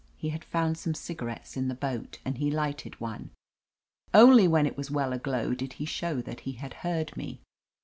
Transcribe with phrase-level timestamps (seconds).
[0.17, 3.29] He had found some cigarettes in the boat, and he lighted one.
[4.15, 7.39] Only when it was well aglow did he show that he had heard me.